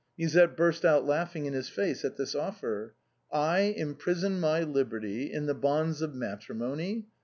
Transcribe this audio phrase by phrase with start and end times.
[0.17, 2.95] Musette burst out laughing in his face at this offer."
[3.31, 7.05] I imprison my liberty in the bonds of matrimony